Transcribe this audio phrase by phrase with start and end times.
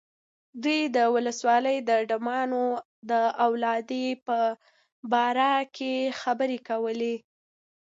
[0.63, 2.63] دوی د ولسوالۍ د ډمانو
[3.09, 3.11] د
[3.47, 4.37] اولادې په
[5.11, 7.15] باره کې خبرې کولې.